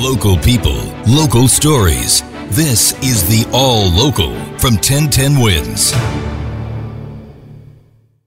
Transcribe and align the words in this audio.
Local 0.00 0.36
people, 0.38 0.80
local 1.08 1.48
stories. 1.48 2.22
This 2.50 2.92
is 3.02 3.28
the 3.28 3.50
All 3.52 3.90
Local 3.90 4.32
from 4.56 4.74
1010 4.74 5.40
Wins. 5.40 5.92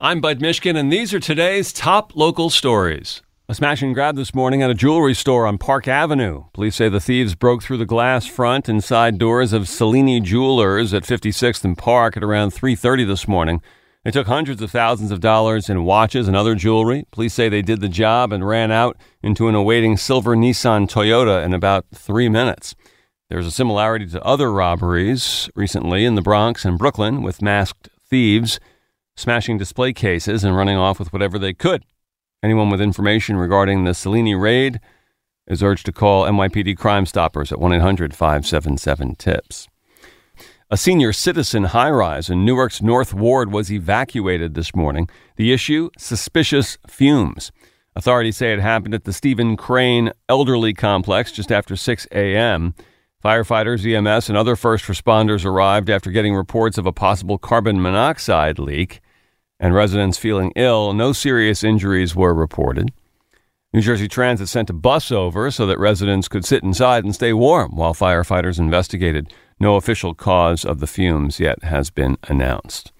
I'm 0.00 0.20
Bud 0.20 0.40
Mishkin, 0.40 0.76
and 0.76 0.92
these 0.92 1.14
are 1.14 1.20
today's 1.20 1.72
top 1.72 2.16
local 2.16 2.50
stories. 2.50 3.22
A 3.48 3.54
smash 3.54 3.80
and 3.80 3.94
grab 3.94 4.16
this 4.16 4.34
morning 4.34 4.60
at 4.60 4.70
a 4.70 4.74
jewelry 4.74 5.14
store 5.14 5.46
on 5.46 5.56
Park 5.56 5.86
Avenue. 5.86 6.46
Police 6.52 6.74
say 6.74 6.88
the 6.88 6.98
thieves 6.98 7.36
broke 7.36 7.62
through 7.62 7.78
the 7.78 7.86
glass 7.86 8.26
front 8.26 8.68
and 8.68 8.82
side 8.82 9.16
doors 9.16 9.52
of 9.52 9.68
Cellini 9.68 10.20
Jewelers 10.20 10.92
at 10.92 11.04
56th 11.04 11.64
and 11.64 11.78
Park 11.78 12.16
at 12.16 12.24
around 12.24 12.50
3:30 12.50 13.04
this 13.04 13.28
morning. 13.28 13.62
They 14.04 14.10
took 14.10 14.26
hundreds 14.26 14.60
of 14.60 14.70
thousands 14.72 15.12
of 15.12 15.20
dollars 15.20 15.70
in 15.70 15.84
watches 15.84 16.26
and 16.26 16.36
other 16.36 16.56
jewelry. 16.56 17.04
Police 17.12 17.34
say 17.34 17.48
they 17.48 17.62
did 17.62 17.80
the 17.80 17.88
job 17.88 18.32
and 18.32 18.46
ran 18.46 18.72
out 18.72 18.96
into 19.22 19.46
an 19.46 19.54
awaiting 19.54 19.96
silver 19.96 20.34
Nissan 20.34 20.88
Toyota 20.88 21.44
in 21.44 21.54
about 21.54 21.86
three 21.94 22.28
minutes. 22.28 22.74
There's 23.30 23.46
a 23.46 23.52
similarity 23.52 24.06
to 24.08 24.22
other 24.24 24.52
robberies 24.52 25.48
recently 25.54 26.04
in 26.04 26.16
the 26.16 26.22
Bronx 26.22 26.64
and 26.64 26.76
Brooklyn 26.76 27.22
with 27.22 27.40
masked 27.40 27.88
thieves 28.10 28.58
smashing 29.16 29.56
display 29.56 29.92
cases 29.92 30.42
and 30.42 30.56
running 30.56 30.76
off 30.76 30.98
with 30.98 31.12
whatever 31.12 31.38
they 31.38 31.54
could. 31.54 31.84
Anyone 32.42 32.70
with 32.70 32.80
information 32.80 33.36
regarding 33.36 33.84
the 33.84 33.94
Cellini 33.94 34.34
raid 34.34 34.80
is 35.46 35.62
urged 35.62 35.86
to 35.86 35.92
call 35.92 36.24
NYPD 36.24 36.76
Crime 36.76 37.06
Stoppers 37.06 37.52
at 37.52 37.60
1 37.60 37.72
800 37.72 38.14
577 38.14 39.14
TIPS. 39.14 39.68
A 40.72 40.78
senior 40.78 41.12
citizen 41.12 41.64
high 41.64 41.90
rise 41.90 42.30
in 42.30 42.46
Newark's 42.46 42.80
North 42.80 43.12
Ward 43.12 43.52
was 43.52 43.70
evacuated 43.70 44.54
this 44.54 44.74
morning. 44.74 45.06
The 45.36 45.52
issue 45.52 45.90
suspicious 45.98 46.78
fumes. 46.88 47.52
Authorities 47.94 48.38
say 48.38 48.54
it 48.54 48.58
happened 48.58 48.94
at 48.94 49.04
the 49.04 49.12
Stephen 49.12 49.54
Crane 49.58 50.12
Elderly 50.30 50.72
Complex 50.72 51.30
just 51.30 51.52
after 51.52 51.76
6 51.76 52.06
a.m. 52.12 52.74
Firefighters, 53.22 53.84
EMS, 53.84 54.30
and 54.30 54.38
other 54.38 54.56
first 54.56 54.86
responders 54.86 55.44
arrived 55.44 55.90
after 55.90 56.10
getting 56.10 56.34
reports 56.34 56.78
of 56.78 56.86
a 56.86 56.92
possible 56.92 57.36
carbon 57.36 57.82
monoxide 57.82 58.58
leak 58.58 59.02
and 59.60 59.74
residents 59.74 60.16
feeling 60.16 60.54
ill. 60.56 60.94
No 60.94 61.12
serious 61.12 61.62
injuries 61.62 62.16
were 62.16 62.32
reported. 62.32 62.92
New 63.74 63.82
Jersey 63.82 64.08
Transit 64.08 64.48
sent 64.48 64.70
a 64.70 64.72
bus 64.72 65.12
over 65.12 65.50
so 65.50 65.66
that 65.66 65.78
residents 65.78 66.28
could 66.28 66.46
sit 66.46 66.62
inside 66.62 67.04
and 67.04 67.14
stay 67.14 67.34
warm 67.34 67.76
while 67.76 67.92
firefighters 67.92 68.58
investigated. 68.58 69.30
No 69.62 69.76
official 69.76 70.12
cause 70.12 70.64
of 70.64 70.80
the 70.80 70.88
fumes 70.88 71.38
yet 71.38 71.62
has 71.62 71.88
been 71.88 72.18
announced. 72.24 72.90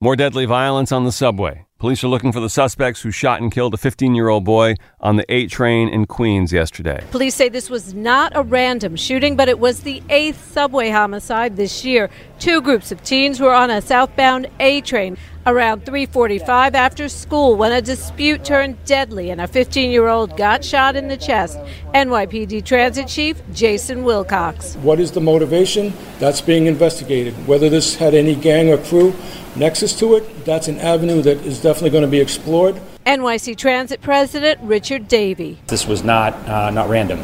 More 0.00 0.16
deadly 0.16 0.44
violence 0.44 0.90
on 0.90 1.04
the 1.04 1.12
subway. 1.12 1.66
Police 1.80 2.04
are 2.04 2.08
looking 2.08 2.30
for 2.30 2.40
the 2.40 2.50
suspects 2.50 3.00
who 3.00 3.10
shot 3.10 3.40
and 3.40 3.50
killed 3.50 3.72
a 3.72 3.78
15 3.78 4.14
year 4.14 4.28
old 4.28 4.44
boy 4.44 4.74
on 5.00 5.16
the 5.16 5.24
A 5.32 5.46
train 5.46 5.88
in 5.88 6.04
Queens 6.04 6.52
yesterday. 6.52 7.02
Police 7.10 7.34
say 7.34 7.48
this 7.48 7.70
was 7.70 7.94
not 7.94 8.32
a 8.34 8.42
random 8.42 8.96
shooting, 8.96 9.34
but 9.34 9.48
it 9.48 9.58
was 9.58 9.80
the 9.80 10.02
eighth 10.10 10.52
subway 10.52 10.90
homicide 10.90 11.56
this 11.56 11.82
year. 11.82 12.10
Two 12.38 12.60
groups 12.60 12.92
of 12.92 13.02
teens 13.02 13.40
were 13.40 13.54
on 13.54 13.70
a 13.70 13.80
southbound 13.80 14.46
A 14.60 14.82
train 14.82 15.16
around 15.46 15.86
3:45 15.86 16.74
after 16.74 17.08
school 17.08 17.56
when 17.56 17.72
a 17.72 17.80
dispute 17.80 18.44
turned 18.44 18.76
deadly 18.84 19.30
and 19.30 19.40
a 19.40 19.48
15-year-old 19.48 20.36
got 20.36 20.62
shot 20.62 20.96
in 20.96 21.08
the 21.08 21.16
chest. 21.16 21.58
NYPD 21.94 22.62
Transit 22.62 23.08
Chief 23.08 23.40
Jason 23.54 24.04
Wilcox. 24.04 24.74
What 24.82 25.00
is 25.00 25.12
the 25.12 25.22
motivation? 25.22 25.94
That's 26.18 26.42
being 26.42 26.66
investigated. 26.66 27.32
Whether 27.46 27.70
this 27.70 27.96
had 27.96 28.14
any 28.14 28.34
gang 28.34 28.68
or 28.68 28.76
crew 28.76 29.14
nexus 29.60 29.96
to 29.98 30.16
it, 30.16 30.44
that's 30.44 30.66
an 30.66 30.78
avenue 30.78 31.22
that 31.22 31.36
is 31.46 31.60
definitely 31.60 31.90
going 31.90 32.04
to 32.04 32.10
be 32.10 32.18
explored. 32.18 32.80
NYC 33.06 33.56
Transit 33.56 34.00
President 34.00 34.58
Richard 34.62 35.06
Davey. 35.06 35.58
This 35.68 35.86
was 35.86 36.02
not 36.02 36.34
uh, 36.48 36.70
not 36.70 36.88
random. 36.88 37.20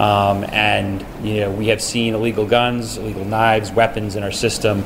Um, 0.00 0.44
and 0.44 1.04
you 1.22 1.40
know 1.40 1.50
we 1.50 1.66
have 1.66 1.82
seen 1.82 2.14
illegal 2.14 2.46
guns, 2.46 2.96
illegal 2.96 3.24
knives, 3.24 3.70
weapons 3.72 4.16
in 4.16 4.22
our 4.22 4.32
system. 4.32 4.84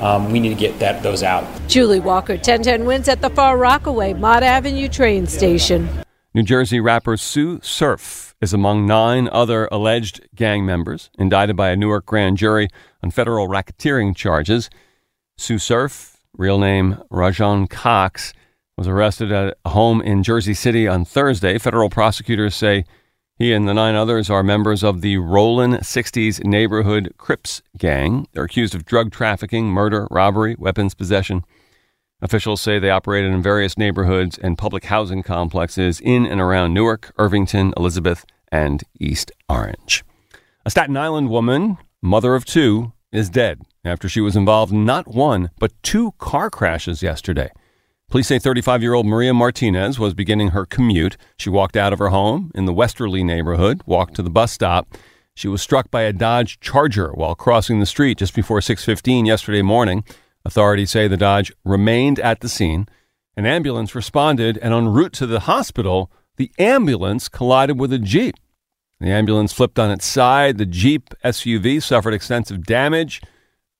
Um, 0.00 0.30
we 0.30 0.40
need 0.40 0.50
to 0.50 0.54
get 0.54 0.78
that 0.78 1.02
those 1.02 1.22
out. 1.22 1.44
Julie 1.68 2.00
Walker, 2.00 2.34
1010 2.34 2.84
wins 2.84 3.08
at 3.08 3.22
the 3.22 3.30
Far 3.30 3.56
Rockaway 3.56 4.12
Mott 4.12 4.42
Avenue 4.42 4.88
train 4.88 5.26
station. 5.26 5.88
New 6.34 6.42
Jersey 6.42 6.80
rapper 6.80 7.16
Sue 7.16 7.60
Surf 7.62 8.34
is 8.42 8.52
among 8.52 8.86
nine 8.86 9.28
other 9.32 9.68
alleged 9.72 10.20
gang 10.34 10.66
members 10.66 11.10
indicted 11.18 11.56
by 11.56 11.70
a 11.70 11.76
Newark 11.76 12.04
grand 12.04 12.36
jury 12.36 12.68
on 13.02 13.10
federal 13.10 13.48
racketeering 13.48 14.14
charges. 14.14 14.68
Sue 15.38 15.58
Surf, 15.58 16.15
real 16.36 16.58
name 16.58 17.02
Rajon 17.10 17.66
Cox, 17.66 18.32
was 18.76 18.86
arrested 18.86 19.32
at 19.32 19.56
a 19.64 19.70
home 19.70 20.02
in 20.02 20.22
Jersey 20.22 20.54
City 20.54 20.86
on 20.86 21.04
Thursday. 21.04 21.58
Federal 21.58 21.88
prosecutors 21.88 22.54
say 22.54 22.84
he 23.38 23.52
and 23.52 23.68
the 23.68 23.74
nine 23.74 23.94
others 23.94 24.30
are 24.30 24.42
members 24.42 24.82
of 24.82 25.00
the 25.00 25.16
Rollin 25.18 25.72
60s 25.74 26.44
neighborhood 26.44 27.12
Crips 27.16 27.62
gang. 27.76 28.26
They're 28.32 28.44
accused 28.44 28.74
of 28.74 28.84
drug 28.84 29.12
trafficking, 29.12 29.66
murder, 29.66 30.06
robbery, 30.10 30.56
weapons 30.58 30.94
possession. 30.94 31.44
Officials 32.22 32.60
say 32.60 32.78
they 32.78 32.90
operated 32.90 33.32
in 33.32 33.42
various 33.42 33.76
neighborhoods 33.76 34.38
and 34.38 34.56
public 34.56 34.84
housing 34.84 35.22
complexes 35.22 36.00
in 36.00 36.24
and 36.24 36.40
around 36.40 36.72
Newark, 36.72 37.12
Irvington, 37.18 37.74
Elizabeth, 37.76 38.24
and 38.50 38.84
East 38.98 39.32
Orange. 39.48 40.02
A 40.64 40.70
Staten 40.70 40.96
Island 40.96 41.28
woman, 41.28 41.76
mother 42.02 42.34
of 42.34 42.46
two, 42.46 42.92
is 43.16 43.30
dead 43.30 43.62
after 43.84 44.08
she 44.08 44.20
was 44.20 44.36
involved 44.36 44.72
in 44.72 44.84
not 44.84 45.08
one, 45.08 45.50
but 45.58 45.72
two 45.82 46.12
car 46.18 46.50
crashes 46.50 47.02
yesterday. 47.02 47.50
Police 48.08 48.28
say 48.28 48.38
35 48.38 48.82
year 48.82 48.94
old 48.94 49.06
Maria 49.06 49.34
Martinez 49.34 49.98
was 49.98 50.14
beginning 50.14 50.48
her 50.48 50.64
commute. 50.64 51.16
She 51.36 51.50
walked 51.50 51.76
out 51.76 51.92
of 51.92 51.98
her 51.98 52.10
home 52.10 52.52
in 52.54 52.64
the 52.64 52.72
Westerleigh 52.72 53.24
neighborhood, 53.24 53.82
walked 53.84 54.14
to 54.14 54.22
the 54.22 54.30
bus 54.30 54.52
stop. 54.52 54.96
She 55.34 55.48
was 55.48 55.60
struck 55.60 55.90
by 55.90 56.02
a 56.02 56.12
Dodge 56.12 56.60
Charger 56.60 57.12
while 57.12 57.34
crossing 57.34 57.80
the 57.80 57.86
street 57.86 58.18
just 58.18 58.34
before 58.34 58.60
6:15 58.60 59.26
yesterday 59.26 59.62
morning. 59.62 60.04
Authorities 60.44 60.92
say 60.92 61.08
the 61.08 61.16
Dodge 61.16 61.52
remained 61.64 62.20
at 62.20 62.40
the 62.40 62.48
scene. 62.48 62.86
An 63.36 63.44
ambulance 63.44 63.94
responded, 63.94 64.56
and 64.62 64.72
en 64.72 64.88
route 64.88 65.12
to 65.14 65.26
the 65.26 65.40
hospital, 65.40 66.10
the 66.36 66.50
ambulance 66.58 67.28
collided 67.28 67.78
with 67.78 67.92
a 67.92 67.98
Jeep. 67.98 68.36
The 69.00 69.10
ambulance 69.10 69.52
flipped 69.52 69.78
on 69.78 69.90
its 69.90 70.06
side. 70.06 70.58
The 70.58 70.66
Jeep 70.66 71.10
SUV 71.24 71.82
suffered 71.82 72.14
extensive 72.14 72.64
damage. 72.64 73.20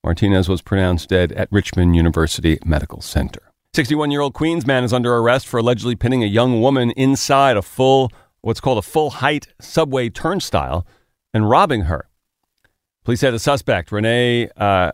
Martinez 0.04 0.48
was 0.48 0.62
pronounced 0.62 1.08
dead 1.08 1.32
at 1.32 1.48
Richmond 1.50 1.96
University 1.96 2.58
Medical 2.64 3.00
Center. 3.00 3.40
61 3.74 4.10
year 4.10 4.20
old 4.20 4.34
Queens 4.34 4.66
man 4.66 4.84
is 4.84 4.92
under 4.92 5.14
arrest 5.16 5.46
for 5.46 5.58
allegedly 5.58 5.96
pinning 5.96 6.22
a 6.22 6.26
young 6.26 6.60
woman 6.60 6.90
inside 6.92 7.56
a 7.56 7.62
full, 7.62 8.10
what's 8.40 8.60
called 8.60 8.78
a 8.78 8.82
full 8.82 9.10
height 9.10 9.48
subway 9.60 10.08
turnstile 10.08 10.86
and 11.34 11.50
robbing 11.50 11.82
her. 11.82 12.08
Police 13.04 13.20
say 13.20 13.30
the 13.30 13.38
suspect, 13.38 13.92
Renee, 13.92 14.48
uh, 14.56 14.92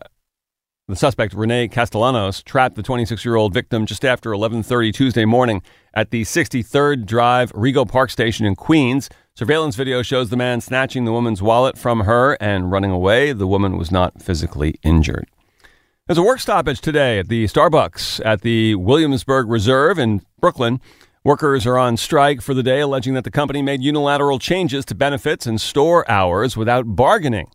the 0.87 0.95
suspect, 0.95 1.33
Renee 1.33 1.69
Castellanos, 1.69 2.43
trapped 2.43 2.75
the 2.75 2.83
26 2.83 3.23
year 3.23 3.35
old 3.35 3.53
victim 3.53 3.85
just 3.85 4.03
after 4.03 4.31
1130 4.31 4.91
Tuesday 4.91 5.25
morning 5.25 5.61
at 5.93 6.11
the 6.11 6.23
63rd 6.23 7.05
Drive 7.05 7.51
Rego 7.53 7.87
Park 7.87 8.09
Station 8.09 8.45
in 8.45 8.55
Queens. 8.55 9.09
Surveillance 9.35 9.75
video 9.75 10.03
shows 10.03 10.29
the 10.29 10.37
man 10.37 10.61
snatching 10.61 11.05
the 11.05 11.11
woman's 11.11 11.41
wallet 11.41 11.75
from 11.75 12.01
her 12.01 12.37
and 12.39 12.71
running 12.71 12.91
away. 12.91 13.33
The 13.33 13.47
woman 13.47 13.77
was 13.77 13.91
not 13.91 14.21
physically 14.21 14.75
injured. 14.83 15.27
There's 16.05 16.19
a 16.19 16.23
work 16.23 16.39
stoppage 16.39 16.81
today 16.81 17.17
at 17.17 17.29
the 17.29 17.45
Starbucks 17.45 18.23
at 18.23 18.41
the 18.41 18.75
Williamsburg 18.75 19.49
Reserve 19.49 19.97
in 19.97 20.21
Brooklyn. 20.39 20.79
Workers 21.23 21.65
are 21.65 21.79
on 21.79 21.97
strike 21.97 22.41
for 22.41 22.53
the 22.53 22.61
day, 22.61 22.81
alleging 22.81 23.15
that 23.15 23.23
the 23.23 23.31
company 23.31 23.63
made 23.63 23.81
unilateral 23.81 24.37
changes 24.37 24.85
to 24.85 24.93
benefits 24.93 25.47
and 25.47 25.59
store 25.59 26.07
hours 26.07 26.55
without 26.55 26.95
bargaining. 26.95 27.49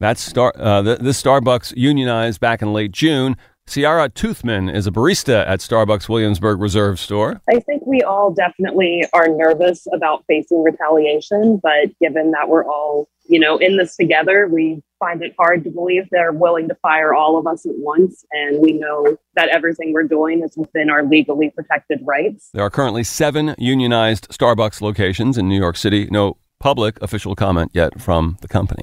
That's 0.00 0.22
Star, 0.22 0.54
uh, 0.56 0.80
this 0.80 1.22
Starbucks 1.22 1.74
unionized 1.76 2.40
back 2.40 2.62
in 2.62 2.72
late 2.72 2.92
June. 2.92 3.36
Ciara 3.66 4.08
Toothman 4.08 4.72
is 4.72 4.86
a 4.86 4.90
barista 4.92 5.44
at 5.48 5.58
Starbucks 5.58 6.08
Williamsburg 6.08 6.60
Reserve 6.60 7.00
store. 7.00 7.40
I 7.48 7.60
think 7.60 7.84
we 7.86 8.02
all 8.02 8.30
definitely 8.30 9.04
are 9.12 9.26
nervous 9.26 9.86
about 9.92 10.24
facing 10.28 10.62
retaliation, 10.62 11.60
but 11.62 11.90
given 12.00 12.30
that 12.32 12.48
we're 12.48 12.64
all, 12.64 13.08
you 13.24 13.40
know, 13.40 13.56
in 13.56 13.76
this 13.76 13.96
together, 13.96 14.46
we 14.46 14.82
find 15.00 15.22
it 15.22 15.34
hard 15.38 15.64
to 15.64 15.70
believe 15.70 16.04
they're 16.10 16.30
willing 16.30 16.68
to 16.68 16.74
fire 16.76 17.14
all 17.14 17.38
of 17.38 17.46
us 17.46 17.66
at 17.66 17.72
once. 17.76 18.24
And 18.30 18.60
we 18.60 18.72
know 18.74 19.16
that 19.34 19.48
everything 19.48 19.92
we're 19.92 20.04
doing 20.04 20.42
is 20.44 20.56
within 20.56 20.90
our 20.90 21.02
legally 21.02 21.50
protected 21.50 22.00
rights. 22.04 22.50
There 22.52 22.62
are 22.62 22.70
currently 22.70 23.02
seven 23.02 23.54
unionized 23.58 24.28
Starbucks 24.28 24.82
locations 24.82 25.36
in 25.38 25.48
New 25.48 25.58
York 25.58 25.76
City. 25.76 26.06
No 26.10 26.36
public 26.60 27.00
official 27.02 27.34
comment 27.34 27.70
yet 27.74 28.00
from 28.00 28.36
the 28.40 28.48
company. 28.48 28.82